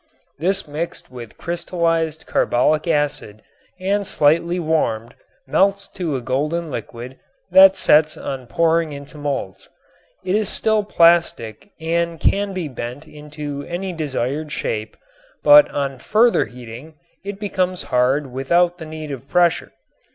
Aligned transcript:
This 0.39 0.67
mixed 0.67 1.11
with 1.11 1.37
crystallized 1.37 2.25
carbolic 2.25 2.87
acid 2.87 3.43
and 3.79 4.07
slightly 4.07 4.59
warmed 4.59 5.13
melts 5.45 5.87
to 5.89 6.15
a 6.15 6.21
golden 6.21 6.71
liquid 6.71 7.19
that 7.51 7.75
sets 7.77 8.17
on 8.17 8.47
pouring 8.47 8.93
into 8.93 9.19
molds. 9.19 9.69
It 10.23 10.33
is 10.35 10.49
still 10.49 10.83
plastic 10.83 11.69
and 11.79 12.19
can 12.19 12.51
be 12.51 12.67
bent 12.67 13.07
into 13.07 13.63
any 13.67 13.93
desired 13.93 14.51
shape, 14.51 14.97
but 15.43 15.69
on 15.69 15.99
further 15.99 16.45
heating 16.45 16.95
it 17.23 17.39
becomes 17.39 17.83
hard 17.83 18.25
without 18.31 18.79
the 18.79 18.87
need 18.87 19.11
of 19.11 19.29
pressure. 19.29 19.71